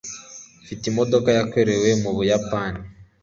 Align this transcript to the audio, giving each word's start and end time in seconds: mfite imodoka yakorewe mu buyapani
mfite 0.63 0.83
imodoka 0.91 1.29
yakorewe 1.37 1.89
mu 2.01 2.09
buyapani 2.15 2.81